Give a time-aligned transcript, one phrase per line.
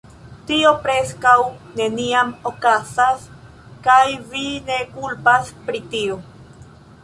[0.51, 1.33] "Tio preskaŭ
[1.81, 3.29] neniam okazas,
[3.91, 4.01] kaj
[4.33, 6.23] vi ne kulpas pri tio."